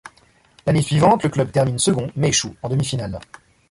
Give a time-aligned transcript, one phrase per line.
[0.65, 3.19] L'année suivante, le club termine second mais échoue en demi-finale.